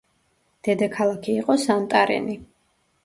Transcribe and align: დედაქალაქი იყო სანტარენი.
დედაქალაქი 0.67 1.35
იყო 1.41 1.59
სანტარენი. 1.65 2.39